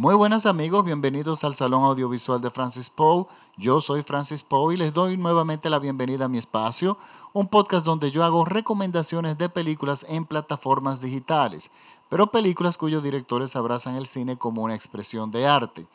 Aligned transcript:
Muy 0.00 0.14
buenas 0.14 0.46
amigos, 0.46 0.86
bienvenidos 0.86 1.44
al 1.44 1.54
Salón 1.54 1.84
Audiovisual 1.84 2.40
de 2.40 2.50
Francis 2.50 2.88
Poe. 2.88 3.26
Yo 3.58 3.82
soy 3.82 4.02
Francis 4.02 4.42
Poe 4.42 4.72
y 4.72 4.78
les 4.78 4.94
doy 4.94 5.18
nuevamente 5.18 5.68
la 5.68 5.78
bienvenida 5.78 6.24
a 6.24 6.28
mi 6.28 6.38
espacio, 6.38 6.96
un 7.34 7.48
podcast 7.48 7.84
donde 7.84 8.10
yo 8.10 8.24
hago 8.24 8.46
recomendaciones 8.46 9.36
de 9.36 9.50
películas 9.50 10.06
en 10.08 10.24
plataformas 10.24 11.02
digitales, 11.02 11.70
pero 12.08 12.28
películas 12.28 12.78
cuyos 12.78 13.02
directores 13.02 13.54
abrazan 13.56 13.94
el 13.96 14.06
cine 14.06 14.38
como 14.38 14.62
una 14.62 14.74
expresión 14.74 15.30
de 15.30 15.46
arte. 15.46 15.86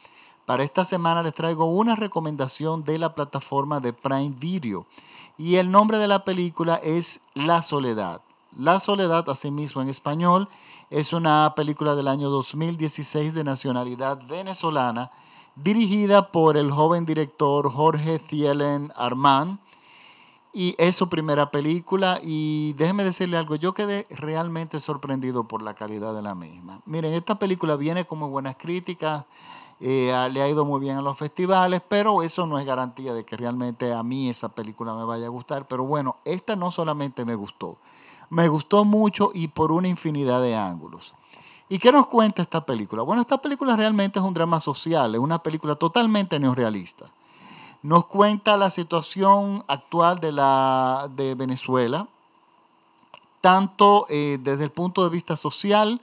Para 0.45 0.63
esta 0.63 0.85
semana 0.85 1.23
les 1.23 1.33
traigo 1.33 1.65
una 1.65 1.95
recomendación 1.95 2.83
de 2.83 2.99
la 2.99 3.15
plataforma 3.15 3.79
de 3.79 3.91
Prime 3.91 4.35
Video 4.37 4.85
y 5.35 5.55
el 5.55 5.71
nombre 5.71 5.97
de 5.97 6.07
la 6.07 6.23
película 6.23 6.75
es 6.75 7.21
La 7.33 7.63
Soledad. 7.63 8.21
La 8.57 8.79
Soledad, 8.79 9.29
asimismo 9.29 9.81
en 9.81 9.89
español, 9.89 10.47
es 10.89 11.11
una 11.11 11.51
película 11.57 11.93
del 11.93 12.07
año 12.07 12.29
2016 12.29 13.33
de 13.33 13.43
nacionalidad 13.43 14.25
venezolana, 14.27 15.11
dirigida 15.57 16.31
por 16.31 16.55
el 16.55 16.71
joven 16.71 17.05
director 17.05 17.69
Jorge 17.69 18.17
Thielen 18.17 18.93
Armand. 18.95 19.59
Y 20.53 20.73
es 20.77 20.95
su 20.95 21.09
primera 21.09 21.51
película 21.51 22.21
y 22.23 22.71
déjeme 22.77 23.03
decirle 23.03 23.35
algo, 23.35 23.55
yo 23.55 23.73
quedé 23.73 24.07
realmente 24.09 24.79
sorprendido 24.79 25.43
por 25.43 25.61
la 25.61 25.73
calidad 25.73 26.15
de 26.15 26.21
la 26.21 26.33
misma. 26.33 26.79
Miren, 26.85 27.13
esta 27.13 27.37
película 27.37 27.75
viene 27.75 28.05
con 28.05 28.19
muy 28.19 28.29
buenas 28.29 28.55
críticas, 28.55 29.25
eh, 29.81 30.13
le 30.31 30.41
ha 30.41 30.47
ido 30.47 30.63
muy 30.63 30.79
bien 30.79 30.95
a 30.95 31.01
los 31.01 31.17
festivales, 31.17 31.81
pero 31.85 32.23
eso 32.23 32.45
no 32.45 32.57
es 32.57 32.65
garantía 32.65 33.13
de 33.13 33.25
que 33.25 33.35
realmente 33.35 33.93
a 33.93 34.01
mí 34.01 34.29
esa 34.29 34.47
película 34.47 34.95
me 34.95 35.03
vaya 35.03 35.25
a 35.25 35.29
gustar. 35.29 35.67
Pero 35.67 35.83
bueno, 35.83 36.15
esta 36.23 36.55
no 36.55 36.71
solamente 36.71 37.25
me 37.25 37.35
gustó, 37.35 37.77
me 38.29 38.47
gustó 38.47 38.85
mucho 38.85 39.31
y 39.33 39.47
por 39.47 39.71
una 39.71 39.87
infinidad 39.87 40.41
de 40.41 40.55
ángulos. 40.55 41.15
¿Y 41.67 41.79
qué 41.79 41.91
nos 41.91 42.07
cuenta 42.07 42.41
esta 42.41 42.65
película? 42.65 43.01
Bueno, 43.01 43.21
esta 43.21 43.39
película 43.39 43.75
realmente 43.75 44.19
es 44.19 44.25
un 44.25 44.33
drama 44.33 44.59
social, 44.59 45.15
es 45.15 45.21
una 45.21 45.39
película 45.39 45.75
totalmente 45.75 46.39
neorrealista. 46.39 47.05
Nos 47.81 48.05
cuenta 48.05 48.57
la 48.57 48.69
situación 48.69 49.63
actual 49.67 50.19
de, 50.19 50.31
la, 50.31 51.09
de 51.15 51.33
Venezuela, 51.35 52.07
tanto 53.41 54.05
eh, 54.09 54.37
desde 54.41 54.63
el 54.63 54.71
punto 54.71 55.03
de 55.03 55.09
vista 55.09 55.37
social 55.37 56.01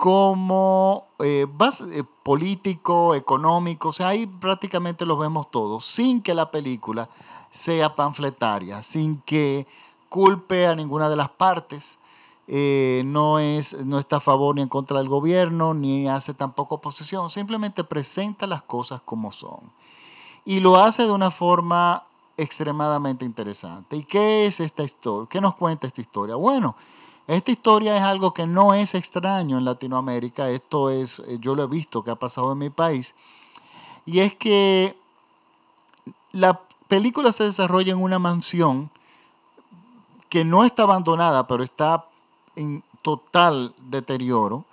como 0.00 1.08
eh, 1.18 1.46
eh, 1.46 2.04
político, 2.22 3.14
económico, 3.14 3.90
o 3.90 3.92
sea, 3.92 4.08
ahí 4.08 4.26
prácticamente 4.26 5.04
lo 5.04 5.18
vemos 5.18 5.50
todos, 5.50 5.84
sin 5.84 6.22
que 6.22 6.32
la 6.32 6.50
película 6.50 7.10
sea 7.50 7.94
panfletaria, 7.94 8.80
sin 8.80 9.20
que 9.20 9.66
culpe 10.10 10.66
a 10.66 10.74
ninguna 10.74 11.08
de 11.08 11.16
las 11.16 11.30
partes, 11.30 11.98
eh, 12.46 13.02
no, 13.06 13.38
es, 13.38 13.86
no 13.86 13.98
está 13.98 14.16
a 14.16 14.20
favor 14.20 14.56
ni 14.56 14.62
en 14.62 14.68
contra 14.68 14.98
del 14.98 15.08
gobierno, 15.08 15.72
ni 15.72 16.08
hace 16.08 16.34
tampoco 16.34 16.74
oposición, 16.74 17.30
simplemente 17.30 17.84
presenta 17.84 18.46
las 18.46 18.62
cosas 18.62 19.00
como 19.02 19.32
son. 19.32 19.72
Y 20.44 20.60
lo 20.60 20.76
hace 20.76 21.04
de 21.04 21.12
una 21.12 21.30
forma 21.30 22.04
extremadamente 22.36 23.24
interesante. 23.24 23.96
¿Y 23.96 24.04
qué 24.04 24.46
es 24.46 24.58
esta 24.58 24.82
historia? 24.82 25.28
¿Qué 25.30 25.40
nos 25.40 25.54
cuenta 25.54 25.86
esta 25.86 26.00
historia? 26.00 26.34
Bueno, 26.34 26.74
esta 27.28 27.52
historia 27.52 27.96
es 27.96 28.02
algo 28.02 28.34
que 28.34 28.48
no 28.48 28.74
es 28.74 28.96
extraño 28.96 29.58
en 29.58 29.64
Latinoamérica, 29.64 30.50
esto 30.50 30.90
es, 30.90 31.20
eh, 31.20 31.38
yo 31.40 31.54
lo 31.54 31.62
he 31.62 31.68
visto 31.68 32.02
que 32.02 32.10
ha 32.10 32.16
pasado 32.16 32.50
en 32.50 32.58
mi 32.58 32.70
país, 32.70 33.14
y 34.04 34.18
es 34.18 34.34
que 34.34 34.96
la 36.32 36.62
película 36.88 37.30
se 37.30 37.44
desarrolla 37.44 37.92
en 37.92 38.02
una 38.02 38.18
mansión 38.18 38.90
que 40.30 40.44
no 40.44 40.64
está 40.64 40.84
abandonada, 40.84 41.46
pero 41.46 41.62
está 41.62 42.06
en 42.56 42.82
total 43.02 43.74
deterioro. 43.78 44.64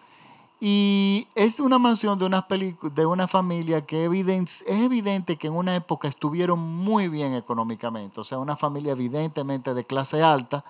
Y 0.60 1.28
es 1.36 1.60
una 1.60 1.78
mansión 1.78 2.18
de 2.18 2.26
una, 2.26 2.48
de 2.50 3.06
una 3.06 3.28
familia 3.28 3.86
que 3.86 4.06
es 4.06 4.64
evidente 4.66 5.36
que 5.36 5.48
en 5.48 5.54
una 5.54 5.76
época 5.76 6.08
estuvieron 6.08 6.60
muy 6.60 7.10
bien 7.10 7.36
económicamente, 7.36 8.22
o 8.22 8.24
sea, 8.24 8.40
una 8.40 8.56
familia 8.56 8.94
evidentemente 8.94 9.76
de 9.76 9.84
clase 9.84 10.24
alta 10.24 10.64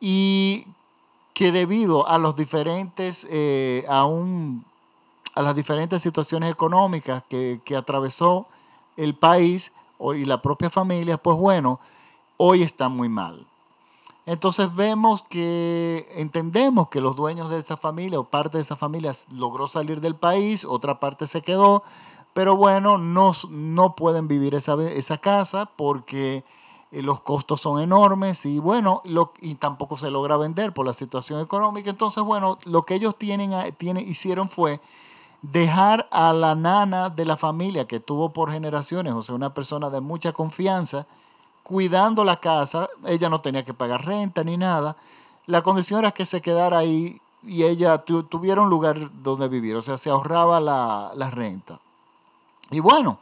y 0.00 0.66
que 1.34 1.50
debido 1.50 2.06
a 2.06 2.18
los 2.18 2.36
diferentes, 2.36 3.26
eh, 3.28 3.84
a, 3.88 4.08
a 5.34 5.42
las 5.42 5.56
diferentes 5.56 6.00
situaciones 6.00 6.52
económicas 6.52 7.24
que, 7.28 7.60
que 7.64 7.74
atravesó 7.74 8.46
el 8.96 9.14
país 9.14 9.72
y 10.14 10.24
la 10.26 10.40
propia 10.40 10.70
familia, 10.70 11.18
pues 11.18 11.36
bueno, 11.36 11.80
hoy 12.36 12.62
está 12.62 12.88
muy 12.88 13.08
mal. 13.08 13.44
Entonces 14.28 14.76
vemos 14.76 15.22
que 15.22 16.06
entendemos 16.16 16.90
que 16.90 17.00
los 17.00 17.16
dueños 17.16 17.48
de 17.48 17.58
esa 17.58 17.78
familia 17.78 18.20
o 18.20 18.24
parte 18.24 18.58
de 18.58 18.62
esa 18.62 18.76
familia 18.76 19.10
logró 19.32 19.68
salir 19.68 20.02
del 20.02 20.16
país, 20.16 20.66
otra 20.66 21.00
parte 21.00 21.26
se 21.26 21.40
quedó, 21.40 21.82
pero 22.34 22.54
bueno, 22.54 22.98
no, 22.98 23.32
no 23.48 23.96
pueden 23.96 24.28
vivir 24.28 24.54
esa, 24.54 24.74
esa 24.82 25.16
casa 25.16 25.70
porque 25.76 26.44
eh, 26.92 27.00
los 27.00 27.22
costos 27.22 27.62
son 27.62 27.80
enormes 27.80 28.44
y 28.44 28.58
bueno, 28.58 29.00
lo, 29.06 29.32
y 29.40 29.54
tampoco 29.54 29.96
se 29.96 30.10
logra 30.10 30.36
vender 30.36 30.74
por 30.74 30.84
la 30.84 30.92
situación 30.92 31.40
económica. 31.40 31.88
Entonces, 31.88 32.22
bueno, 32.22 32.58
lo 32.66 32.82
que 32.82 32.96
ellos 32.96 33.16
tienen, 33.16 33.52
tienen, 33.78 34.06
hicieron 34.06 34.50
fue 34.50 34.82
dejar 35.40 36.06
a 36.10 36.34
la 36.34 36.54
nana 36.54 37.08
de 37.08 37.24
la 37.24 37.38
familia 37.38 37.88
que 37.88 37.98
tuvo 37.98 38.34
por 38.34 38.52
generaciones, 38.52 39.14
o 39.14 39.22
sea, 39.22 39.34
una 39.34 39.54
persona 39.54 39.88
de 39.88 40.02
mucha 40.02 40.34
confianza, 40.34 41.06
cuidando 41.68 42.24
la 42.24 42.40
casa, 42.40 42.88
ella 43.04 43.28
no 43.28 43.42
tenía 43.42 43.62
que 43.62 43.74
pagar 43.74 44.06
renta 44.06 44.42
ni 44.42 44.56
nada. 44.56 44.96
La 45.44 45.62
condición 45.62 45.98
era 45.98 46.12
que 46.12 46.24
se 46.24 46.40
quedara 46.40 46.78
ahí 46.78 47.20
y 47.42 47.64
ella 47.64 47.98
tuviera 47.98 48.62
un 48.62 48.70
lugar 48.70 49.10
donde 49.22 49.48
vivir, 49.48 49.76
o 49.76 49.82
sea, 49.82 49.98
se 49.98 50.08
ahorraba 50.08 50.60
la, 50.60 51.30
renta. 51.30 51.78
Y 52.70 52.80
bueno, 52.80 53.18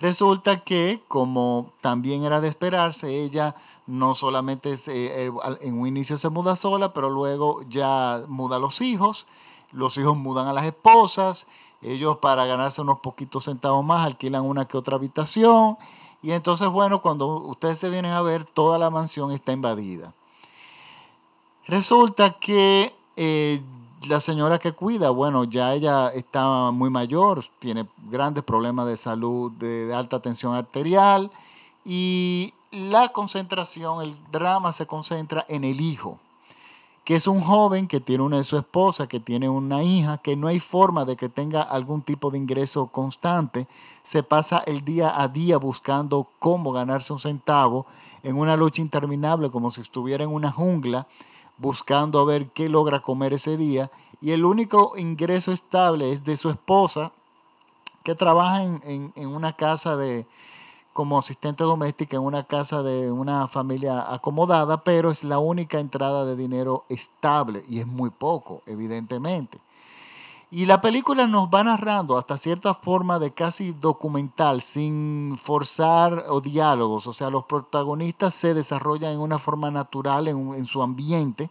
resulta 0.00 0.60
que 0.64 1.02
como 1.08 1.72
también 1.80 2.24
era 2.24 2.42
de 2.42 2.48
esperarse, 2.48 3.24
ella 3.24 3.56
no 3.86 4.14
solamente 4.14 4.74
eh, 4.88 5.32
en 5.62 5.80
un 5.80 5.86
inicio 5.86 6.18
se 6.18 6.28
muda 6.28 6.56
sola, 6.56 6.92
pero 6.92 7.08
luego 7.08 7.62
ya 7.70 8.20
muda 8.28 8.56
a 8.56 8.60
los 8.60 8.82
hijos, 8.82 9.26
los 9.72 9.96
hijos 9.96 10.14
mudan 10.14 10.46
a 10.46 10.52
las 10.52 10.66
esposas, 10.66 11.46
ellos 11.80 12.18
para 12.18 12.44
ganarse 12.44 12.82
unos 12.82 13.00
poquitos 13.00 13.44
centavos 13.44 13.82
más 13.82 14.04
alquilan 14.04 14.44
una 14.44 14.66
que 14.66 14.76
otra 14.76 14.96
habitación 14.96 15.78
y 16.22 16.32
entonces, 16.32 16.68
bueno, 16.68 17.00
cuando 17.00 17.26
ustedes 17.26 17.78
se 17.78 17.90
vienen 17.90 18.12
a 18.12 18.22
ver, 18.22 18.44
toda 18.44 18.78
la 18.78 18.90
mansión 18.90 19.30
está 19.30 19.52
invadida. 19.52 20.12
Resulta 21.66 22.38
que 22.38 22.94
eh, 23.16 23.60
la 24.08 24.20
señora 24.20 24.58
que 24.58 24.72
cuida, 24.72 25.10
bueno, 25.10 25.44
ya 25.44 25.74
ella 25.74 26.08
está 26.08 26.70
muy 26.72 26.90
mayor, 26.90 27.44
tiene 27.58 27.86
grandes 28.10 28.42
problemas 28.42 28.86
de 28.86 28.96
salud, 28.96 29.52
de 29.52 29.92
alta 29.94 30.20
tensión 30.20 30.54
arterial 30.54 31.30
y 31.84 32.54
la 32.70 33.08
concentración, 33.08 34.02
el 34.02 34.16
drama 34.30 34.72
se 34.72 34.86
concentra 34.86 35.44
en 35.48 35.64
el 35.64 35.80
hijo 35.80 36.18
que 37.08 37.16
es 37.16 37.26
un 37.26 37.40
joven 37.40 37.88
que 37.88 38.00
tiene 38.00 38.22
una 38.22 38.36
de 38.36 38.44
su 38.44 38.58
esposa, 38.58 39.06
que 39.06 39.18
tiene 39.18 39.48
una 39.48 39.82
hija, 39.82 40.18
que 40.18 40.36
no 40.36 40.46
hay 40.46 40.60
forma 40.60 41.06
de 41.06 41.16
que 41.16 41.30
tenga 41.30 41.62
algún 41.62 42.02
tipo 42.02 42.30
de 42.30 42.36
ingreso 42.36 42.88
constante, 42.88 43.66
se 44.02 44.22
pasa 44.22 44.62
el 44.66 44.84
día 44.84 45.18
a 45.18 45.26
día 45.28 45.56
buscando 45.56 46.28
cómo 46.38 46.70
ganarse 46.70 47.14
un 47.14 47.18
centavo 47.18 47.86
en 48.22 48.36
una 48.36 48.58
lucha 48.58 48.82
interminable 48.82 49.50
como 49.50 49.70
si 49.70 49.80
estuviera 49.80 50.22
en 50.22 50.30
una 50.30 50.52
jungla, 50.52 51.06
buscando 51.56 52.20
a 52.20 52.26
ver 52.26 52.50
qué 52.50 52.68
logra 52.68 53.00
comer 53.00 53.32
ese 53.32 53.56
día, 53.56 53.90
y 54.20 54.32
el 54.32 54.44
único 54.44 54.92
ingreso 54.98 55.50
estable 55.50 56.12
es 56.12 56.24
de 56.24 56.36
su 56.36 56.50
esposa, 56.50 57.12
que 58.02 58.14
trabaja 58.16 58.64
en, 58.64 59.14
en 59.16 59.28
una 59.28 59.54
casa 59.54 59.96
de, 59.96 60.26
como 60.98 61.16
asistente 61.16 61.62
doméstica 61.62 62.16
en 62.16 62.24
una 62.24 62.42
casa 62.42 62.82
de 62.82 63.12
una 63.12 63.46
familia 63.46 64.12
acomodada, 64.12 64.82
pero 64.82 65.12
es 65.12 65.22
la 65.22 65.38
única 65.38 65.78
entrada 65.78 66.24
de 66.24 66.34
dinero 66.34 66.86
estable 66.88 67.62
y 67.68 67.78
es 67.78 67.86
muy 67.86 68.10
poco, 68.10 68.62
evidentemente. 68.66 69.60
Y 70.50 70.66
la 70.66 70.80
película 70.80 71.28
nos 71.28 71.50
va 71.50 71.62
narrando 71.62 72.18
hasta 72.18 72.36
cierta 72.36 72.74
forma 72.74 73.20
de 73.20 73.30
casi 73.30 73.70
documental, 73.80 74.60
sin 74.60 75.38
forzar 75.40 76.24
o 76.30 76.40
diálogos. 76.40 77.06
O 77.06 77.12
sea, 77.12 77.30
los 77.30 77.44
protagonistas 77.44 78.34
se 78.34 78.52
desarrollan 78.52 79.12
en 79.12 79.20
una 79.20 79.38
forma 79.38 79.70
natural 79.70 80.26
en, 80.26 80.66
su 80.66 80.82
ambiente, 80.82 81.48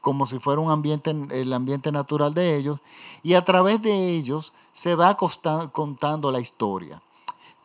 como 0.00 0.26
si 0.26 0.40
fuera 0.40 0.60
un 0.60 0.72
ambiente, 0.72 1.14
el 1.30 1.52
ambiente 1.52 1.92
natural 1.92 2.34
de 2.34 2.56
ellos. 2.56 2.80
Y 3.22 3.34
a 3.34 3.44
través 3.44 3.80
de 3.82 4.08
ellos 4.08 4.52
se 4.72 4.96
va 4.96 5.16
contando 5.16 6.32
la 6.32 6.40
historia. 6.40 7.00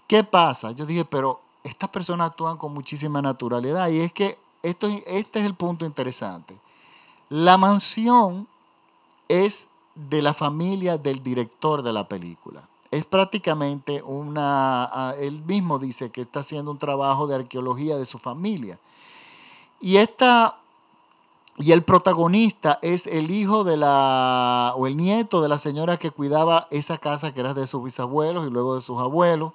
¿Qué 0.08 0.24
pasa? 0.24 0.72
Yo 0.72 0.86
dije, 0.86 1.06
pero 1.06 1.42
estas 1.64 1.90
personas 1.90 2.30
actúan 2.30 2.58
con 2.58 2.74
muchísima 2.74 3.22
naturalidad 3.22 3.90
y 3.90 4.00
es 4.00 4.14
que 4.14 4.38
esto, 4.62 4.88
este 5.08 5.40
es 5.40 5.46
el 5.46 5.56
punto 5.56 5.86
interesante. 5.86 6.58
La 7.30 7.58
mansión 7.58 8.48
es 9.28 9.68
de 9.96 10.22
la 10.22 10.34
familia 10.34 10.98
del 10.98 11.24
director 11.24 11.82
de 11.82 11.94
la 11.94 12.08
película. 12.08 12.68
Es 12.92 13.06
prácticamente 13.06 14.02
una, 14.04 15.16
él 15.20 15.44
mismo 15.44 15.80
dice 15.80 16.12
que 16.12 16.22
está 16.22 16.42
haciendo 16.42 16.72
un 16.72 16.78
trabajo 16.78 17.28
de 17.28 17.36
arqueología 17.36 17.98
de 17.98 18.06
su 18.06 18.20
familia. 18.20 18.80
Y 19.80 19.98
esta 19.98 20.58
y 21.58 21.72
el 21.72 21.84
protagonista 21.84 22.80
es 22.82 23.08
el 23.08 23.32
hijo 23.32 23.64
de 23.64 23.78
la, 23.78 24.74
o 24.76 24.88
el 24.88 24.98
nieto 24.98 25.42
de 25.42 25.48
la 25.48 25.58
señora 25.58 25.98
que 25.98 26.12
cuidaba 26.12 26.68
esa 26.70 26.98
casa 26.98 27.34
que 27.34 27.40
era 27.40 27.54
de 27.54 27.66
sus 27.66 27.82
bisabuelos 27.82 28.46
y 28.46 28.50
luego 28.50 28.76
de 28.76 28.82
sus 28.82 29.00
abuelos. 29.00 29.54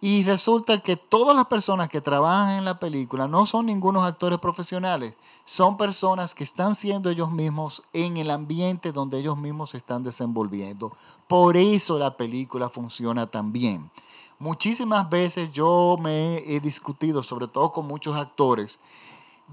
Y 0.00 0.24
resulta 0.24 0.78
que 0.78 0.96
todas 0.96 1.34
las 1.34 1.46
personas 1.46 1.88
que 1.88 2.02
trabajan 2.02 2.58
en 2.58 2.64
la 2.66 2.78
película 2.78 3.26
no 3.28 3.46
son 3.46 3.66
ningunos 3.66 4.04
actores 4.04 4.38
profesionales, 4.38 5.14
son 5.46 5.78
personas 5.78 6.34
que 6.34 6.44
están 6.44 6.74
siendo 6.74 7.08
ellos 7.08 7.30
mismos 7.30 7.82
en 7.94 8.18
el 8.18 8.30
ambiente 8.30 8.92
donde 8.92 9.18
ellos 9.18 9.38
mismos 9.38 9.70
se 9.70 9.78
están 9.78 10.02
desenvolviendo. 10.02 10.92
Por 11.26 11.56
eso 11.56 11.98
la 11.98 12.16
película 12.16 12.68
funciona 12.68 13.26
tan 13.26 13.52
bien. 13.52 13.90
Muchísimas 14.38 15.08
veces 15.08 15.50
yo 15.52 15.96
me 15.98 16.38
he 16.38 16.60
discutido, 16.60 17.22
sobre 17.22 17.48
todo 17.48 17.72
con 17.72 17.86
muchos 17.86 18.16
actores, 18.16 18.80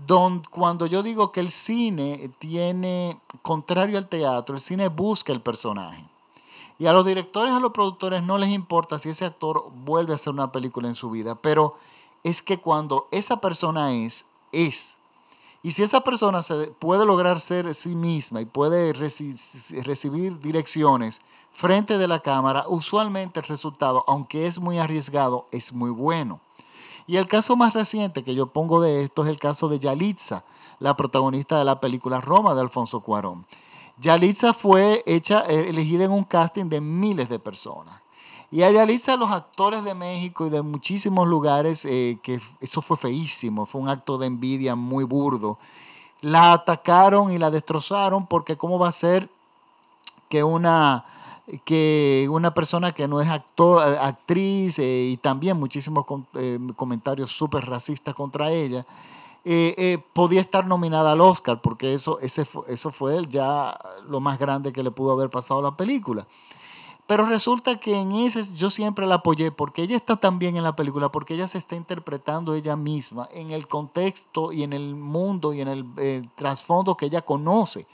don, 0.05 0.43
cuando 0.43 0.87
yo 0.87 1.03
digo 1.03 1.31
que 1.31 1.39
el 1.39 1.51
cine 1.51 2.29
tiene, 2.39 3.21
contrario 3.41 3.97
al 3.97 4.09
teatro, 4.09 4.55
el 4.55 4.61
cine 4.61 4.89
busca 4.89 5.31
el 5.31 5.41
personaje. 5.41 6.12
Y 6.79 6.87
a 6.87 6.93
los 6.93 7.05
directores, 7.05 7.53
a 7.53 7.59
los 7.59 7.71
productores 7.71 8.23
no 8.23 8.37
les 8.37 8.49
importa 8.49 8.99
si 8.99 9.09
ese 9.09 9.25
actor 9.25 9.71
vuelve 9.85 10.13
a 10.13 10.15
hacer 10.15 10.33
una 10.33 10.51
película 10.51 10.87
en 10.87 10.95
su 10.95 11.09
vida, 11.09 11.35
pero 11.35 11.75
es 12.23 12.41
que 12.41 12.59
cuando 12.59 13.07
esa 13.11 13.39
persona 13.41 13.93
es, 13.93 14.25
es. 14.51 14.97
Y 15.61 15.71
si 15.71 15.83
esa 15.83 16.01
persona 16.01 16.43
se 16.43 16.71
puede 16.71 17.05
lograr 17.05 17.39
ser 17.39 17.73
sí 17.73 17.95
misma 17.95 18.41
y 18.41 18.45
puede 18.45 18.91
recibir 18.91 20.39
direcciones 20.39 21.21
frente 21.53 21.97
de 21.97 22.07
la 22.07 22.19
cámara, 22.19 22.65
usualmente 22.67 23.39
el 23.39 23.45
resultado, 23.45 24.03
aunque 24.07 24.45
es 24.45 24.59
muy 24.59 24.77
arriesgado, 24.77 25.47
es 25.51 25.71
muy 25.71 25.91
bueno. 25.91 26.41
Y 27.05 27.17
el 27.17 27.27
caso 27.27 27.55
más 27.55 27.73
reciente 27.73 28.23
que 28.23 28.35
yo 28.35 28.47
pongo 28.47 28.81
de 28.81 29.03
esto 29.03 29.23
es 29.23 29.29
el 29.29 29.39
caso 29.39 29.69
de 29.69 29.79
Yalitza, 29.79 30.43
la 30.79 30.97
protagonista 30.97 31.57
de 31.59 31.65
la 31.65 31.79
película 31.79 32.19
Roma 32.19 32.55
de 32.55 32.61
Alfonso 32.61 33.01
Cuarón. 33.01 33.45
Yalitza 33.97 34.53
fue 34.53 35.03
hecha, 35.05 35.43
eh, 35.47 35.69
elegida 35.69 36.05
en 36.05 36.11
un 36.11 36.23
casting 36.23 36.65
de 36.65 36.81
miles 36.81 37.29
de 37.29 37.39
personas. 37.39 38.01
Y 38.51 38.63
a 38.63 38.71
Yalitza 38.71 39.17
los 39.17 39.31
actores 39.31 39.83
de 39.83 39.93
México 39.93 40.45
y 40.45 40.49
de 40.49 40.61
muchísimos 40.61 41.27
lugares, 41.27 41.85
eh, 41.85 42.19
que 42.21 42.39
eso 42.59 42.81
fue 42.81 42.97
feísimo, 42.97 43.65
fue 43.65 43.81
un 43.81 43.89
acto 43.89 44.17
de 44.17 44.27
envidia 44.27 44.75
muy 44.75 45.03
burdo, 45.03 45.57
la 46.21 46.53
atacaron 46.53 47.31
y 47.31 47.37
la 47.37 47.51
destrozaron 47.51 48.27
porque 48.27 48.55
cómo 48.55 48.77
va 48.79 48.89
a 48.89 48.91
ser 48.91 49.29
que 50.29 50.43
una, 50.43 51.05
que 51.65 52.27
una 52.31 52.53
persona 52.53 52.91
que 52.91 53.07
no 53.07 53.21
es 53.21 53.27
eh, 53.27 53.97
actriz 54.01 54.79
y 54.79 55.17
también 55.21 55.57
muchísimos 55.57 56.05
comentarios 56.75 57.31
súper 57.31 57.65
racistas 57.65 58.13
contra 58.15 58.51
ella, 58.51 58.85
eh, 59.45 59.75
eh, 59.77 59.97
podía 60.13 60.39
estar 60.39 60.65
nominada 60.67 61.11
al 61.11 61.21
Oscar, 61.21 61.61
porque 61.61 61.93
eso, 61.93 62.19
ese, 62.19 62.47
eso 62.67 62.91
fue 62.91 63.25
ya 63.27 63.77
lo 64.07 64.21
más 64.21 64.39
grande 64.39 64.71
que 64.71 64.83
le 64.83 64.91
pudo 64.91 65.11
haber 65.11 65.29
pasado 65.29 65.59
a 65.59 65.63
la 65.63 65.77
película. 65.77 66.27
Pero 67.05 67.25
resulta 67.25 67.77
que 67.77 67.95
en 67.99 68.13
ese 68.13 68.55
yo 68.55 68.69
siempre 68.69 69.05
la 69.05 69.15
apoyé 69.15 69.51
porque 69.51 69.83
ella 69.83 69.97
está 69.97 70.15
también 70.15 70.55
en 70.55 70.63
la 70.63 70.75
película, 70.75 71.11
porque 71.11 71.33
ella 71.33 71.47
se 71.47 71.57
está 71.57 71.75
interpretando 71.75 72.55
ella 72.55 72.77
misma 72.77 73.27
en 73.33 73.51
el 73.51 73.67
contexto 73.67 74.53
y 74.53 74.63
en 74.63 74.71
el 74.71 74.95
mundo 74.95 75.53
y 75.53 75.59
en 75.59 75.67
el 75.67 75.85
eh, 75.97 76.21
trasfondo 76.35 76.95
que 76.95 77.07
ella 77.07 77.21
conoce. 77.21 77.87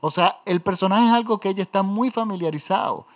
O 0.00 0.10
sea, 0.10 0.40
el 0.44 0.60
personaje 0.60 1.06
es 1.06 1.12
algo 1.12 1.38
que 1.38 1.50
ella 1.50 1.62
está 1.62 1.82
muy 1.84 2.10
familiarizado. 2.10 3.06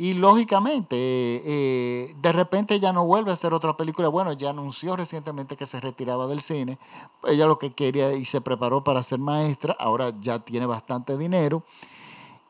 Y 0.00 0.14
lógicamente, 0.14 0.96
eh, 0.96 2.14
de 2.22 2.32
repente 2.32 2.80
ya 2.80 2.90
no 2.90 3.04
vuelve 3.04 3.32
a 3.32 3.34
hacer 3.34 3.52
otra 3.52 3.76
película. 3.76 4.08
Bueno, 4.08 4.32
ya 4.32 4.48
anunció 4.48 4.96
recientemente 4.96 5.58
que 5.58 5.66
se 5.66 5.78
retiraba 5.78 6.26
del 6.26 6.40
cine. 6.40 6.78
Ella 7.24 7.44
lo 7.44 7.58
que 7.58 7.74
quería 7.74 8.14
y 8.14 8.24
se 8.24 8.40
preparó 8.40 8.82
para 8.82 9.02
ser 9.02 9.18
maestra. 9.18 9.76
Ahora 9.78 10.10
ya 10.18 10.38
tiene 10.38 10.64
bastante 10.64 11.18
dinero. 11.18 11.62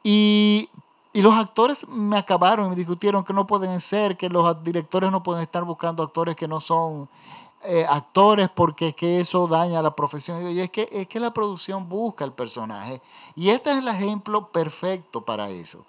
Y, 0.04 0.68
los 1.12 1.34
actores 1.34 1.88
me 1.88 2.16
acabaron 2.16 2.66
y 2.66 2.68
me 2.68 2.76
discutieron 2.76 3.24
que 3.24 3.32
no 3.32 3.48
pueden 3.48 3.80
ser, 3.80 4.16
que 4.16 4.28
los 4.28 4.62
directores 4.62 5.10
no 5.10 5.24
pueden 5.24 5.42
estar 5.42 5.64
buscando 5.64 6.04
actores 6.04 6.36
que 6.36 6.46
no 6.46 6.60
son 6.60 7.08
eh, 7.64 7.84
actores 7.88 8.48
porque 8.48 8.90
es 8.90 8.94
que 8.94 9.18
eso 9.18 9.48
daña 9.48 9.82
la 9.82 9.96
profesión. 9.96 10.52
Y 10.52 10.60
es 10.60 10.70
que, 10.70 10.88
es 10.92 11.08
que 11.08 11.18
la 11.18 11.34
producción 11.34 11.88
busca 11.88 12.24
el 12.24 12.32
personaje. 12.32 13.02
Y 13.34 13.48
este 13.48 13.72
es 13.72 13.78
el 13.78 13.88
ejemplo 13.88 14.52
perfecto 14.52 15.22
para 15.22 15.50
eso. 15.50 15.84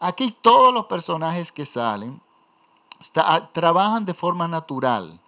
Aquí 0.00 0.34
todos 0.42 0.74
los 0.74 0.86
personajes 0.86 1.50
que 1.52 1.64
salen 1.64 2.20
ah, 3.16 3.48
trabajan 3.52 4.04
de 4.04 4.14
forma 4.14 4.46
natural 4.46 5.18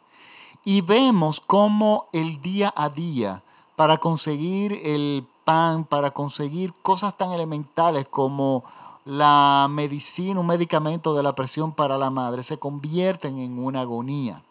y 0.64 0.82
vemos 0.82 1.40
cómo 1.40 2.08
el 2.12 2.42
día 2.42 2.72
a 2.76 2.90
día 2.90 3.42
para 3.76 3.98
conseguir 3.98 4.72
el 4.84 5.26
pan, 5.44 5.84
para 5.84 6.10
conseguir 6.10 6.74
cosas 6.82 7.16
tan 7.16 7.32
elementales 7.32 8.06
como 8.08 8.64
la 9.06 9.68
medicina, 9.70 10.40
un 10.40 10.46
medicamento 10.46 11.14
de 11.14 11.22
la 11.22 11.34
presión 11.34 11.72
para 11.72 11.96
la 11.96 12.10
madre, 12.10 12.42
se 12.42 12.58
convierten 12.58 13.38
en 13.38 13.58
una 13.58 13.80
agonía. 13.80 14.42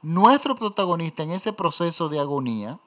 Nuestro 0.00 0.54
protagonista 0.54 1.22
en 1.22 1.32
ese 1.32 1.52
proceso 1.52 2.08
de 2.08 2.18
agonía 2.18 2.78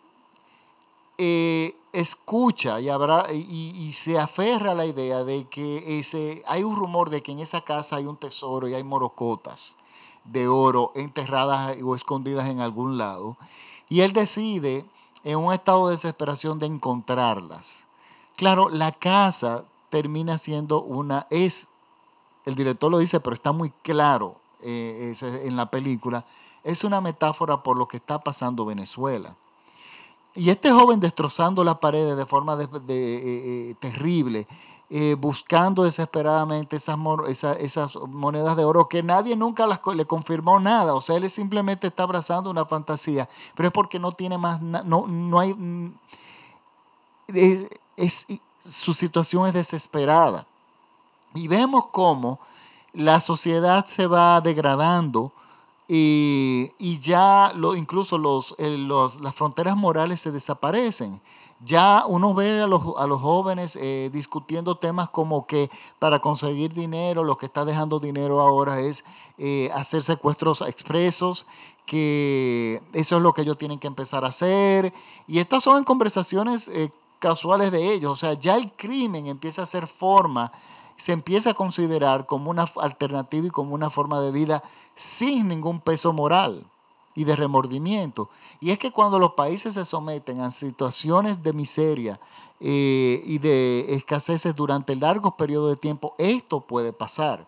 eh, 1.20 1.76
escucha 1.94 2.80
y, 2.80 2.90
habrá, 2.90 3.26
y, 3.34 3.92
se 3.94 4.20
aferra 4.20 4.72
a 4.72 4.76
la 4.76 4.86
idea 4.86 5.24
de 5.24 5.46
que 5.48 6.00
ese, 6.00 6.44
hay 6.48 6.64
un 6.64 6.76
rumor 6.76 7.10
de 7.10 7.22
que 7.22 7.32
en 7.32 7.40
esa 7.40 7.62
casa 7.62 7.98
hay 7.98 8.06
un 8.06 8.18
tesoro 8.18 8.68
y 8.68 8.74
hay 8.74 8.84
morocotas 8.84 9.78
de 10.24 10.48
oro 10.48 10.92
enterradas 10.96 11.78
o 11.84 11.96
escondidas 11.96 12.48
en 12.50 12.62
algún 12.62 12.98
lado. 12.98 13.38
Y 13.88 14.02
él 14.02 14.14
decide, 14.14 14.86
en 15.24 15.38
un 15.38 15.54
estado 15.54 15.88
de 15.88 15.96
desesperación, 15.96 16.60
de 16.60 16.68
encontrarlas. 16.68 17.86
Claro, 18.36 18.70
la 18.70 18.92
casa 18.92 19.66
termina 19.90 20.38
siendo 20.38 20.82
una, 20.82 21.28
es, 21.30 21.68
el 22.46 22.56
director 22.56 22.92
lo 22.92 23.00
dice, 23.00 23.20
pero 23.20 23.34
está 23.34 23.52
muy 23.52 23.72
claro 23.82 24.36
eh, 24.62 25.14
en 25.22 25.56
la 25.56 25.70
película, 25.70 26.26
es 26.64 26.84
una 26.84 27.02
metáfora 27.02 27.64
por 27.64 27.78
lo 27.78 27.88
que 27.88 27.98
está 27.98 28.20
pasando 28.20 28.66
Venezuela. 28.66 29.36
Y 30.36 30.50
este 30.50 30.72
joven 30.72 31.00
destrozando 31.00 31.64
las 31.64 31.78
paredes 31.80 32.16
de 32.16 32.26
forma 32.26 32.56
de, 32.56 32.66
eh, 32.66 32.70
eh, 32.90 33.76
terrible, 33.80 34.48
eh, 34.90 35.16
buscando 35.20 35.84
desesperadamente 35.84 36.76
esas, 36.76 36.98
monedas 38.08 38.56
de 38.56 38.64
oro 38.64 38.88
que 38.88 39.04
nadie 39.04 39.36
nunca 39.36 39.68
las, 39.68 39.80
le 39.94 40.06
confirmó 40.06 40.60
nada. 40.60 40.94
O 40.94 41.02
sea, 41.02 41.18
él 41.18 41.30
simplemente 41.30 41.88
está 41.88 42.04
abrazando 42.04 42.50
una 42.50 42.66
fantasía, 42.66 43.28
pero 43.56 43.68
es 43.68 43.74
porque 43.74 44.00
no 44.00 44.12
tiene 44.12 44.38
más, 44.38 44.62
no, 44.62 45.08
no 45.08 45.40
hay, 45.40 45.54
mm, 45.54 45.94
es, 47.28 48.28
su 48.64 48.94
situación 48.94 49.48
es 49.48 49.54
desesperada. 49.54 50.46
Y 51.34 51.48
vemos 51.48 51.88
cómo 51.92 52.40
la 52.94 53.22
sociedad 53.22 53.86
se 53.86 54.08
va 54.08 54.42
degradando 54.42 55.32
y, 55.92 57.00
ya 57.00 57.52
lo, 57.56 57.76
incluso 57.76 58.20
los, 58.20 58.56
las 58.60 59.34
fronteras 59.36 59.76
morales 59.76 60.22
se 60.22 60.32
desaparecen. 60.32 61.20
Ya 61.66 62.06
uno 62.08 62.36
ve 62.36 62.62
a 62.62 62.68
los, 62.68 62.84
a 62.98 63.08
los 63.08 63.20
jóvenes 63.20 63.76
eh, 63.76 64.12
discutiendo 64.14 64.76
temas 64.76 65.10
como 65.10 65.48
que 65.48 65.72
para 65.98 66.20
conseguir 66.20 66.74
dinero, 66.74 67.24
lo 67.24 67.38
que 67.38 67.48
está 67.48 67.66
dejando 67.66 68.00
dinero 68.00 68.40
ahora 68.40 68.80
es 68.80 69.04
eh, 69.40 69.72
hacer 69.74 70.04
secuestros 70.04 70.62
expresos, 70.62 71.48
que 71.88 72.82
eso 72.94 73.18
es 73.18 73.24
lo 73.24 73.34
que 73.34 73.42
ellos 73.42 73.58
tienen 73.58 73.80
que 73.80 73.88
empezar 73.88 74.24
a 74.24 74.28
hacer. 74.28 74.94
Y 75.28 75.40
estas 75.40 75.64
son 75.64 75.84
conversaciones 75.84 76.68
eh, 76.68 76.92
casuales 77.18 77.72
de 77.72 77.92
ellos. 77.92 78.12
O 78.12 78.16
sea, 78.16 78.34
ya 78.34 78.56
el 78.56 78.72
crimen 78.74 79.26
empieza 79.26 79.64
a 79.64 79.66
ser 79.66 79.88
forma 79.88 80.52
se 81.00 81.14
empieza 81.14 81.52
a 81.52 81.54
considerar 81.54 82.26
como 82.26 82.52
una 82.52 82.70
alternativa 82.76 83.48
y 83.48 83.52
como 83.52 83.74
una 83.74 83.90
forma 83.90 84.20
de 84.20 84.32
vida 84.32 84.64
sin 84.96 85.48
ningún 85.48 85.80
peso 85.80 86.12
moral 86.12 86.66
y 87.16 87.24
de 87.24 87.38
remordimiento. 87.38 88.30
Y 88.60 88.72
es 88.72 88.80
que 88.80 88.92
cuando 88.92 89.18
los 89.18 89.32
países 89.32 89.76
se 89.76 89.86
someten 89.86 90.42
a 90.42 90.52
situaciones 90.52 91.42
de 91.42 91.54
miseria 91.54 92.20
eh, 92.60 93.24
y 93.26 93.38
de 93.38 93.94
escaseces 93.96 94.54
durante 94.54 94.94
largos 94.98 95.36
periodos 95.36 95.70
de 95.70 95.78
tiempo, 95.78 96.16
esto 96.18 96.60
puede 96.60 96.92
pasar. 96.92 97.48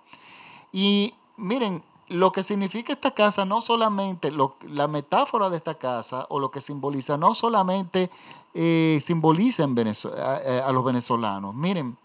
Y 0.71 1.13
miren, 1.35 1.83
lo 2.07 2.31
que 2.31 2.43
significa 2.43 2.93
esta 2.93 3.11
casa, 3.11 3.43
no 3.43 3.61
solamente 3.61 4.31
la 4.31 4.87
metáfora 4.87 5.49
de 5.49 5.57
esta 5.57 5.75
casa 5.75 6.25
o 6.29 6.39
lo 6.39 6.51
que 6.51 6.61
simboliza, 6.61 7.17
no 7.17 7.33
solamente 7.33 8.09
eh, 8.53 9.01
simboliza 9.03 9.65
a, 9.65 10.67
a, 10.67 10.71
los 10.71 10.85
venezolanos. 10.85 11.53
Miren, 11.53 11.97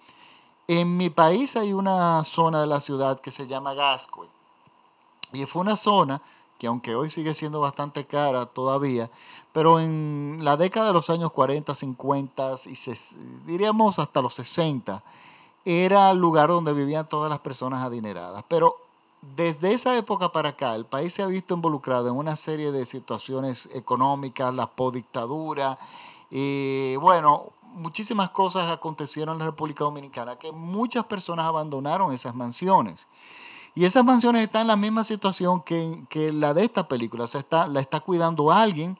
en 0.68 0.96
mi 0.96 1.10
país 1.10 1.56
hay 1.56 1.72
una 1.72 2.22
zona 2.24 2.60
de 2.60 2.66
la 2.66 2.80
ciudad 2.80 3.20
que 3.20 3.30
se 3.30 3.46
llama 3.46 3.74
Gascoy. 3.74 4.28
Y 5.32 5.44
fue 5.46 5.62
una 5.62 5.76
zona 5.76 6.20
que 6.58 6.66
aunque 6.66 6.94
hoy 6.94 7.10
sigue 7.10 7.34
siendo 7.34 7.60
bastante 7.60 8.06
cara 8.06 8.46
todavía, 8.46 9.10
pero 9.52 9.78
en 9.78 10.38
la 10.40 10.56
década 10.56 10.88
de 10.88 10.92
los 10.94 11.10
años 11.10 11.32
40, 11.32 11.74
50 11.74 12.54
y 12.66 12.76
diríamos 13.44 13.98
hasta 13.98 14.22
los 14.22 14.34
60, 14.34 15.02
era 15.64 16.10
el 16.10 16.18
lugar 16.18 16.48
donde 16.48 16.72
vivían 16.72 17.08
todas 17.08 17.28
las 17.28 17.40
personas 17.40 17.84
adineradas. 17.84 18.44
Pero 18.48 18.76
desde 19.36 19.72
esa 19.72 19.96
época 19.96 20.32
para 20.32 20.50
acá, 20.50 20.74
el 20.74 20.86
país 20.86 21.12
se 21.12 21.22
ha 21.22 21.26
visto 21.26 21.54
involucrado 21.54 22.08
en 22.08 22.16
una 22.16 22.36
serie 22.36 22.72
de 22.72 22.86
situaciones 22.86 23.68
económicas, 23.74 24.54
la 24.54 24.68
podictadura, 24.68 25.78
Y 26.30 26.96
bueno, 26.96 27.52
muchísimas 27.76 28.30
cosas 28.30 28.70
acontecieron 28.72 29.34
en 29.34 29.40
la 29.40 29.46
República 29.46 29.84
Dominicana, 29.84 30.36
que 30.36 30.50
muchas 30.50 31.04
personas 31.04 31.46
abandonaron 31.46 32.12
esas 32.12 32.34
mansiones. 32.34 33.06
Y 33.74 33.84
esas 33.84 34.04
mansiones 34.04 34.42
están 34.42 34.62
en 34.62 34.68
la 34.68 34.76
misma 34.76 35.04
situación 35.04 35.60
que, 35.60 36.02
que 36.08 36.32
la 36.32 36.54
de 36.54 36.64
esta 36.64 36.88
película, 36.88 37.24
o 37.24 37.26
sea, 37.26 37.40
está, 37.40 37.66
la 37.66 37.80
está 37.80 38.00
cuidando 38.00 38.50
alguien. 38.50 38.98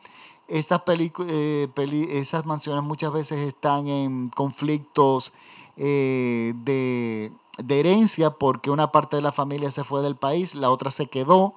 Esas, 0.48 0.82
eh, 0.86 1.68
esas 2.10 2.44
mansiones 2.44 2.84
muchas 2.84 3.12
veces 3.12 3.40
están 3.40 3.88
en 3.88 4.28
conflictos 4.28 5.32
eh, 5.76 6.52
de 6.64 7.32
herencia 7.80 8.30
porque 8.30 8.70
una 8.70 8.92
parte 8.92 9.16
de 9.16 9.22
la 9.22 9.32
familia 9.32 9.70
se 9.70 9.82
fue 9.82 10.02
del 10.02 10.14
país, 10.14 10.54
la 10.54 10.70
otra 10.70 10.90
se 10.90 11.06
quedó. 11.06 11.54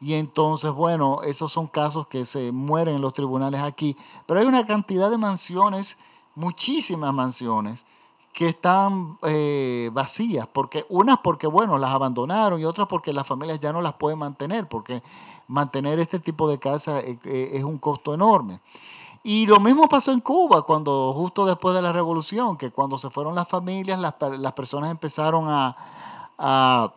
Y 0.00 0.14
entonces, 0.14 0.72
bueno, 0.72 1.20
esos 1.22 1.52
son 1.52 1.68
casos 1.68 2.08
que 2.08 2.24
se 2.24 2.50
mueren 2.50 2.96
en 2.96 3.02
los 3.02 3.14
tribunales 3.14 3.60
aquí. 3.60 3.96
Pero 4.26 4.40
hay 4.40 4.46
una 4.46 4.66
cantidad 4.66 5.10
de 5.10 5.18
mansiones 5.18 5.96
muchísimas 6.34 7.12
mansiones 7.12 7.84
que 8.32 8.48
están 8.48 9.18
eh, 9.22 9.90
vacías, 9.92 10.46
porque 10.46 10.86
unas 10.88 11.18
porque, 11.22 11.46
bueno, 11.46 11.76
las 11.76 11.90
abandonaron 11.90 12.60
y 12.60 12.64
otras 12.64 12.88
porque 12.88 13.12
las 13.12 13.26
familias 13.26 13.60
ya 13.60 13.72
no 13.72 13.82
las 13.82 13.94
pueden 13.94 14.18
mantener, 14.18 14.68
porque 14.68 15.02
mantener 15.48 15.98
este 15.98 16.18
tipo 16.18 16.48
de 16.48 16.58
casas 16.58 17.04
eh, 17.04 17.18
eh, 17.24 17.50
es 17.54 17.64
un 17.64 17.78
costo 17.78 18.14
enorme. 18.14 18.60
Y 19.22 19.46
lo 19.46 19.60
mismo 19.60 19.88
pasó 19.88 20.12
en 20.12 20.20
Cuba, 20.20 20.62
cuando 20.62 21.12
justo 21.14 21.46
después 21.46 21.74
de 21.74 21.82
la 21.82 21.92
revolución, 21.92 22.56
que 22.56 22.70
cuando 22.70 22.98
se 22.98 23.10
fueron 23.10 23.34
las 23.34 23.46
familias, 23.48 24.00
las, 24.00 24.14
las 24.38 24.52
personas 24.54 24.90
empezaron 24.90 25.44
a 25.48 26.92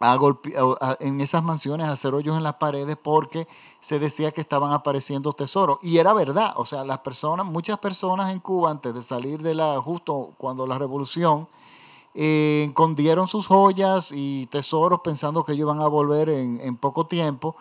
a 0.00 0.96
en 1.00 1.20
esas 1.20 1.42
mansiones 1.42 1.86
a 1.86 1.92
hacer 1.92 2.14
hoyos 2.14 2.36
en 2.36 2.42
las 2.42 2.54
paredes 2.54 2.96
porque 3.02 3.48
se 3.80 3.98
decía 3.98 4.32
que 4.32 4.40
estaban 4.40 4.72
apareciendo 4.72 5.32
tesoros. 5.32 5.78
Y 5.82 5.98
era 5.98 6.12
verdad, 6.12 6.52
o 6.56 6.64
sea, 6.66 6.84
las 6.84 6.98
personas, 6.98 7.46
muchas 7.46 7.78
personas 7.78 8.32
en 8.32 8.40
Cuba 8.40 8.70
antes 8.70 8.94
de 8.94 9.02
salir 9.02 9.42
de 9.42 9.54
la, 9.54 9.80
justo 9.80 10.32
cuando 10.38 10.66
la 10.66 10.78
revolución, 10.78 11.48
eh, 12.14 12.64
escondieron 12.68 13.28
sus 13.28 13.46
joyas 13.46 14.10
y 14.10 14.46
tesoros 14.46 15.00
pensando 15.04 15.44
que 15.44 15.52
ellos 15.52 15.66
iban 15.66 15.80
a 15.80 15.88
volver 15.88 16.28
en, 16.30 16.60
en 16.62 16.76
poco 16.76 17.06
tiempo. 17.06 17.56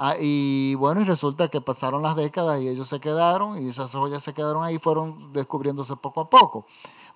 Ah, 0.00 0.14
y 0.16 0.76
bueno, 0.76 1.00
y 1.00 1.04
resulta 1.04 1.48
que 1.48 1.60
pasaron 1.60 2.02
las 2.02 2.14
décadas 2.14 2.62
y 2.62 2.68
ellos 2.68 2.86
se 2.86 3.00
quedaron 3.00 3.60
y 3.60 3.66
esas 3.66 3.90
joyas 3.90 4.22
se 4.22 4.32
quedaron 4.32 4.62
ahí, 4.62 4.78
fueron 4.78 5.32
descubriéndose 5.32 5.96
poco 5.96 6.20
a 6.20 6.30
poco. 6.30 6.66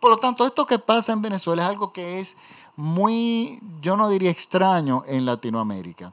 Por 0.01 0.11
lo 0.11 0.17
tanto, 0.17 0.45
esto 0.45 0.67
que 0.67 0.81
pasa 0.81 1.13
en 1.13 1.23
Venezuela 1.23 1.63
es 1.63 1.69
algo 1.69 1.93
que 1.93 2.19
es 2.19 2.37
muy, 2.75 3.61
yo 3.81 3.97
no 3.97 4.09
diría 4.09 4.31
extraño 4.31 5.05
en 5.07 5.27
Latinoamérica. 5.27 6.13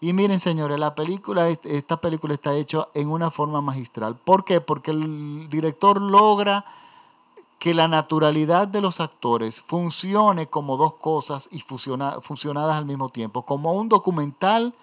Y 0.00 0.14
miren, 0.14 0.40
señores, 0.40 0.78
la 0.78 0.94
película, 0.94 1.50
esta 1.50 2.00
película 2.00 2.32
está 2.32 2.54
hecha 2.54 2.88
en 2.94 3.10
una 3.10 3.30
forma 3.30 3.60
magistral. 3.60 4.16
¿Por 4.16 4.46
qué? 4.46 4.62
Porque 4.62 4.92
el 4.92 5.50
director 5.50 6.00
logra 6.00 6.64
que 7.58 7.74
la 7.74 7.88
naturalidad 7.88 8.68
de 8.68 8.80
los 8.80 9.00
actores 9.00 9.60
funcione 9.60 10.46
como 10.46 10.78
dos 10.78 10.94
cosas 10.94 11.50
y 11.52 11.60
funcionadas 11.60 12.76
al 12.78 12.86
mismo 12.86 13.10
tiempo, 13.10 13.42
como 13.42 13.74
un 13.74 13.90
documental 13.90 14.74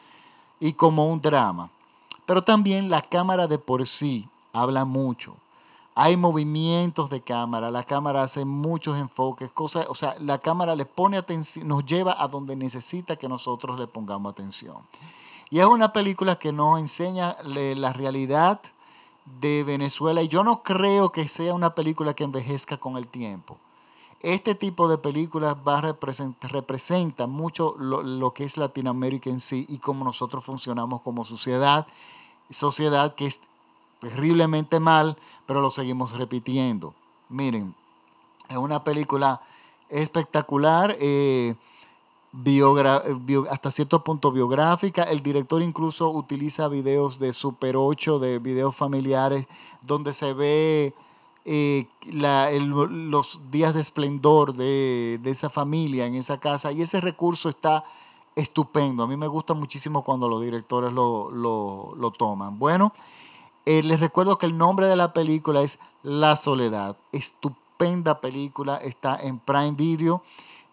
y 0.59 0.73
como 0.73 1.07
un 1.07 1.21
drama. 1.21 1.69
Pero 2.25 2.43
también 2.43 2.89
la 2.89 3.01
cámara 3.01 3.47
de 3.47 3.57
por 3.57 3.87
sí 3.87 4.27
habla 4.53 4.85
mucho 4.85 5.35
hay 5.95 6.17
movimientos 6.17 7.09
de 7.09 7.21
cámara, 7.21 7.69
la 7.69 7.83
cámara 7.83 8.23
hace 8.23 8.45
muchos 8.45 8.97
enfoques, 8.97 9.51
cosas, 9.51 9.85
o 9.89 9.95
sea, 9.95 10.15
la 10.19 10.39
cámara 10.39 10.75
le 10.75 10.85
pone 10.85 11.17
atención, 11.17 11.67
nos 11.67 11.85
lleva 11.85 12.15
a 12.21 12.27
donde 12.27 12.55
necesita 12.55 13.15
que 13.15 13.29
nosotros 13.29 13.79
le 13.79 13.87
pongamos 13.87 14.31
atención. 14.31 14.77
Y 15.51 15.59
es 15.59 15.65
una 15.65 15.93
película 15.93 16.37
que 16.37 16.51
nos 16.51 16.79
enseña 16.79 17.37
la 17.43 17.93
realidad 17.93 18.59
de 19.39 19.63
Venezuela 19.63 20.23
y 20.23 20.27
yo 20.27 20.43
no 20.43 20.63
creo 20.63 21.11
que 21.11 21.27
sea 21.27 21.53
una 21.53 21.75
película 21.75 22.15
que 22.15 22.23
envejezca 22.23 22.77
con 22.77 22.97
el 22.97 23.07
tiempo. 23.07 23.57
Este 24.23 24.55
tipo 24.55 24.87
de 24.87 24.97
películas 24.97 25.57
va 25.67 25.79
a 25.79 25.97
representa 26.47 27.27
mucho 27.27 27.75
lo, 27.77 28.01
lo 28.01 28.33
que 28.33 28.45
es 28.45 28.55
Latinoamérica 28.55 29.29
en 29.29 29.41
sí 29.41 29.65
y 29.67 29.79
cómo 29.79 30.05
nosotros 30.05 30.45
funcionamos 30.45 31.01
como 31.01 31.25
sociedad, 31.25 31.85
sociedad 32.49 33.15
que 33.15 33.25
es 33.25 33.41
terriblemente 33.99 34.79
mal, 34.79 35.17
pero 35.45 35.59
lo 35.59 35.69
seguimos 35.69 36.13
repitiendo. 36.13 36.95
Miren, 37.27 37.75
es 38.47 38.55
una 38.55 38.85
película 38.85 39.41
espectacular, 39.89 40.95
eh, 41.01 41.55
hasta 43.51 43.71
cierto 43.71 44.05
punto 44.05 44.31
biográfica. 44.31 45.03
El 45.03 45.21
director 45.21 45.61
incluso 45.61 46.09
utiliza 46.09 46.69
videos 46.69 47.19
de 47.19 47.33
Super 47.33 47.75
8, 47.75 48.19
de 48.19 48.39
videos 48.39 48.73
familiares, 48.73 49.47
donde 49.81 50.13
se 50.13 50.33
ve 50.33 50.93
eh, 51.45 51.87
los 52.05 53.41
días 53.51 53.73
de 53.73 53.81
esplendor 53.81 54.53
de, 54.53 55.19
esa 55.25 55.49
familia 55.49 56.05
en 56.05 56.15
esa 56.15 56.39
casa. 56.39 56.71
Y 56.71 56.81
ese 56.81 57.01
recurso 57.01 57.49
está 57.49 57.83
estupendo. 58.35 59.03
A 59.03 59.07
mí 59.07 59.17
me 59.17 59.27
gusta 59.27 59.53
muchísimo 59.53 60.03
cuando 60.03 60.29
los 60.29 60.41
directores 60.41 60.91
lo, 60.93 62.13
toman. 62.17 62.59
Bueno. 62.59 62.93
Eh, 63.65 63.81
les 63.81 64.01
recuerdo 64.01 64.37
que 64.37 64.45
el 64.45 64.57
nombre 64.57 64.87
de 64.87 64.97
la 64.97 65.13
película 65.13 65.61
es 65.61 65.79
La 66.01 66.35
Soledad. 66.35 66.97
Estupenda 67.13 68.19
película, 68.19 68.75
está 68.75 69.15
en 69.15 69.39
Prime 69.39 69.71
Video. 69.71 70.21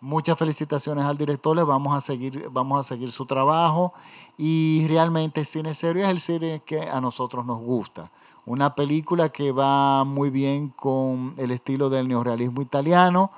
Muchas 0.01 0.37
felicitaciones 0.37 1.05
al 1.05 1.17
director, 1.17 1.55
le 1.55 1.63
vamos 1.63 1.95
a 1.95 2.01
seguir, 2.01 2.49
vamos 2.51 2.81
a 2.81 2.83
seguir 2.83 3.13
su 3.13 3.27
trabajo 3.27 3.93
y 4.39 4.87
realmente 4.89 5.45
Cine 5.45 5.75
Serio 5.75 6.05
es 6.05 6.09
el 6.09 6.21
cine 6.21 6.63
que 6.65 6.81
a 6.81 7.03
nosotros 7.03 7.45
nos 7.45 7.61
gusta. 7.61 8.11
Una 8.47 8.75
película 8.75 9.29
que 9.29 9.53
va 9.53 10.05
muy 10.05 10.31
bien 10.31 10.69
con 10.71 11.35
el 11.37 11.51
estilo 11.51 11.91
del 11.91 12.09
neorealismo 12.09 12.63
italiano, 12.63 13.31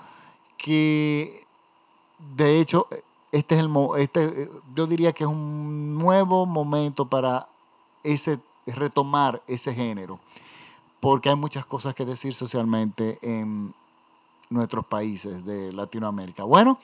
que 0.56 1.44
de 2.36 2.60
hecho 2.60 2.86
este 3.32 3.56
es 3.56 3.60
el 3.60 3.70
este, 3.98 4.48
yo 4.74 4.86
diría 4.86 5.12
que 5.12 5.24
es 5.24 5.30
un 5.30 5.98
nuevo 5.98 6.46
momento 6.46 7.06
para 7.06 7.48
ese 8.04 8.38
retomar 8.66 9.42
ese 9.46 9.74
género, 9.74 10.20
porque 11.00 11.30
hay 11.30 11.36
muchas 11.36 11.66
cosas 11.66 11.94
que 11.94 12.04
decir 12.04 12.34
socialmente 12.34 13.18
en 13.22 13.74
nuestros 14.50 14.86
países 14.86 15.44
de 15.44 15.72
Latinoamérica. 15.72 16.44
Bueno, 16.44 16.78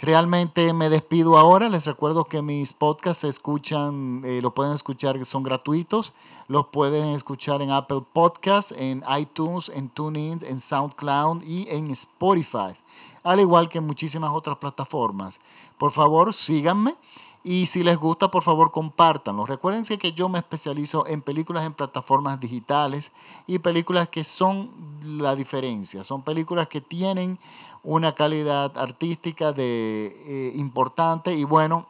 realmente 0.00 0.72
me 0.72 0.88
despido 0.88 1.36
ahora. 1.36 1.68
Les 1.68 1.86
recuerdo 1.86 2.24
que 2.24 2.42
mis 2.42 2.72
podcasts 2.72 3.20
se 3.20 3.28
escuchan, 3.28 4.22
eh, 4.24 4.40
lo 4.42 4.54
pueden 4.54 4.72
escuchar, 4.72 5.24
son 5.24 5.42
gratuitos. 5.42 6.14
Los 6.46 6.68
pueden 6.68 7.10
escuchar 7.10 7.60
en 7.60 7.70
Apple 7.70 8.02
Podcasts, 8.12 8.72
en 8.76 9.02
iTunes, 9.18 9.68
en 9.68 9.90
TuneIn, 9.90 10.40
en 10.42 10.60
SoundCloud 10.60 11.42
y 11.42 11.68
en 11.68 11.90
Spotify, 11.90 12.74
al 13.22 13.40
igual 13.40 13.68
que 13.68 13.78
en 13.78 13.86
muchísimas 13.86 14.30
otras 14.32 14.56
plataformas. 14.56 15.40
Por 15.76 15.92
favor, 15.92 16.32
síganme. 16.32 16.96
Y 17.44 17.66
si 17.66 17.82
les 17.82 17.96
gusta, 17.96 18.30
por 18.30 18.42
favor, 18.42 18.70
compártanlo. 18.72 19.46
Recuerden 19.46 19.84
que 19.84 20.12
yo 20.12 20.28
me 20.28 20.38
especializo 20.38 21.06
en 21.06 21.22
películas 21.22 21.64
en 21.64 21.72
plataformas 21.72 22.40
digitales 22.40 23.12
y 23.46 23.58
películas 23.60 24.08
que 24.08 24.24
son 24.24 24.70
la 25.02 25.36
diferencia. 25.36 26.04
Son 26.04 26.22
películas 26.22 26.68
que 26.68 26.80
tienen 26.80 27.38
una 27.84 28.14
calidad 28.14 28.76
artística 28.76 29.52
de, 29.52 30.06
eh, 30.26 30.52
importante 30.56 31.32
y 31.32 31.44
bueno, 31.44 31.86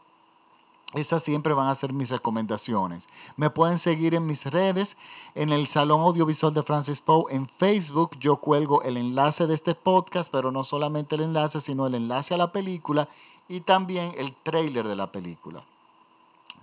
esas 0.95 1.23
siempre 1.23 1.53
van 1.53 1.69
a 1.69 1.75
ser 1.75 1.93
mis 1.93 2.09
recomendaciones. 2.09 3.09
Me 3.37 3.51
pueden 3.51 3.77
seguir 3.77 4.15
en 4.15 4.25
mis 4.25 4.47
redes, 4.47 4.97
en 5.35 5.51
el 5.51 5.69
Salón 5.69 6.01
Audiovisual 6.01 6.55
de 6.55 6.63
Francis 6.63 7.03
Poe, 7.03 7.35
en 7.35 7.47
Facebook. 7.47 8.17
Yo 8.19 8.37
cuelgo 8.37 8.83
el 8.83 8.97
enlace 8.97 9.47
de 9.47 9.55
este 9.55 9.75
podcast, 9.75 10.33
pero 10.33 10.51
no 10.51 10.65
solamente 10.65 11.15
el 11.17 11.23
enlace, 11.23 11.61
sino 11.61 11.87
el 11.87 11.95
enlace 11.95 12.33
a 12.33 12.39
la 12.39 12.53
película 12.53 13.07
y 13.49 13.61
también 13.61 14.13
el 14.17 14.35
trailer 14.35 14.89
de 14.89 14.97
la 14.97 15.13
película, 15.13 15.63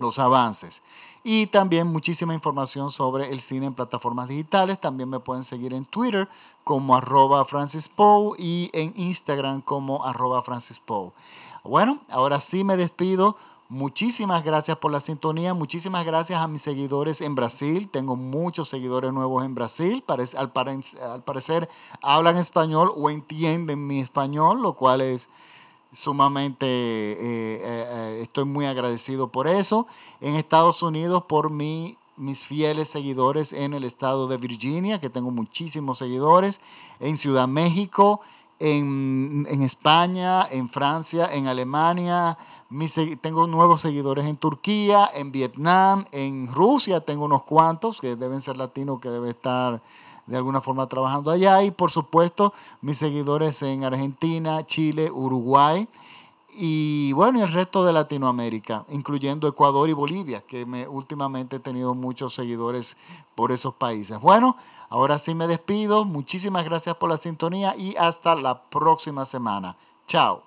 los 0.00 0.18
avances. 0.18 0.82
Y 1.22 1.46
también 1.46 1.86
muchísima 1.86 2.34
información 2.34 2.90
sobre 2.90 3.30
el 3.30 3.40
cine 3.40 3.66
en 3.66 3.74
plataformas 3.74 4.26
digitales. 4.26 4.80
También 4.80 5.08
me 5.08 5.20
pueden 5.20 5.44
seguir 5.44 5.72
en 5.72 5.84
Twitter 5.84 6.28
como 6.64 6.96
arroba 6.96 7.44
Francis 7.44 7.88
Poe 7.88 8.36
y 8.38 8.70
en 8.72 8.92
Instagram 8.96 9.60
como 9.60 10.04
arroba 10.04 10.42
Francis 10.42 10.80
Poe. 10.80 11.12
Bueno, 11.62 12.00
ahora 12.10 12.40
sí 12.40 12.64
me 12.64 12.76
despido 12.76 13.36
Muchísimas 13.68 14.44
gracias 14.44 14.76
por 14.76 14.92
la 14.92 15.00
sintonía, 15.00 15.52
muchísimas 15.52 16.06
gracias 16.06 16.40
a 16.40 16.46
mis 16.46 16.62
seguidores 16.62 17.20
en 17.20 17.34
Brasil. 17.34 17.88
Tengo 17.88 18.14
muchos 18.14 18.68
seguidores 18.68 19.12
nuevos 19.12 19.44
en 19.44 19.56
Brasil. 19.56 20.04
Al, 20.36 20.52
parecer 21.24 21.68
hablan 22.00 22.36
español 22.36 22.92
o 22.94 23.10
entienden 23.10 23.84
mi 23.84 23.98
español, 23.98 24.62
lo 24.62 24.74
cual 24.74 25.00
es 25.00 25.28
sumamente, 25.92 26.64
eh, 26.64 27.60
eh, 27.64 28.18
estoy 28.22 28.44
muy 28.44 28.66
agradecido 28.66 29.32
por 29.32 29.48
eso. 29.48 29.88
En 30.20 30.36
Estados 30.36 30.80
Unidos, 30.84 31.24
por 31.24 31.50
mi, 31.50 31.98
mis 32.16 32.44
fieles 32.44 32.88
seguidores 32.88 33.52
en 33.52 33.74
el 33.74 33.82
estado 33.82 34.28
de 34.28 34.36
Virginia, 34.36 35.00
que 35.00 35.10
tengo 35.10 35.32
muchísimos 35.32 35.98
seguidores. 35.98 36.60
En 37.00 37.18
Ciudad 37.18 37.48
México, 37.48 38.20
en, 38.60 39.44
en 39.50 39.62
España, 39.62 40.46
en 40.52 40.68
Francia, 40.68 41.28
en 41.32 41.48
Alemania 41.48 42.38
tengo 43.20 43.46
nuevos 43.46 43.80
seguidores 43.80 44.26
en 44.26 44.36
Turquía, 44.36 45.08
en 45.14 45.32
Vietnam, 45.32 46.04
en 46.12 46.52
Rusia 46.52 47.00
tengo 47.00 47.24
unos 47.24 47.44
cuantos 47.44 48.00
que 48.00 48.16
deben 48.16 48.40
ser 48.40 48.56
latinos 48.56 49.00
que 49.00 49.08
deben 49.08 49.30
estar 49.30 49.80
de 50.26 50.36
alguna 50.36 50.60
forma 50.60 50.88
trabajando 50.88 51.30
allá 51.30 51.62
y 51.62 51.70
por 51.70 51.90
supuesto 51.90 52.52
mis 52.80 52.98
seguidores 52.98 53.62
en 53.62 53.84
Argentina, 53.84 54.66
Chile, 54.66 55.10
Uruguay 55.10 55.88
y 56.58 57.12
bueno, 57.12 57.38
y 57.38 57.42
el 57.42 57.52
resto 57.52 57.84
de 57.84 57.92
Latinoamérica, 57.92 58.86
incluyendo 58.88 59.46
Ecuador 59.46 59.90
y 59.90 59.92
Bolivia, 59.92 60.40
que 60.40 60.64
me, 60.64 60.88
últimamente 60.88 61.56
he 61.56 61.60
tenido 61.60 61.94
muchos 61.94 62.32
seguidores 62.32 62.96
por 63.34 63.52
esos 63.52 63.74
países. 63.74 64.18
Bueno, 64.18 64.56
ahora 64.88 65.18
sí 65.18 65.34
me 65.34 65.48
despido. 65.48 66.06
Muchísimas 66.06 66.64
gracias 66.64 66.96
por 66.96 67.10
la 67.10 67.18
sintonía 67.18 67.76
y 67.76 67.94
hasta 67.96 68.34
la 68.34 68.62
próxima 68.62 69.26
semana. 69.26 69.76
Chao. 70.06 70.45